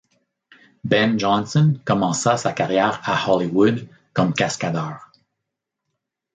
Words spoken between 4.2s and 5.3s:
cascadeur.